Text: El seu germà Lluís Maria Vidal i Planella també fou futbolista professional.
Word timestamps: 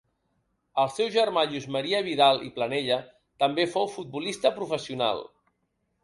El 0.83 0.87
seu 0.93 1.09
germà 1.15 1.41
Lluís 1.49 1.67
Maria 1.75 1.99
Vidal 2.07 2.41
i 2.47 2.49
Planella 2.55 2.97
també 3.43 3.67
fou 3.75 3.85
futbolista 3.97 4.53
professional. 4.57 5.23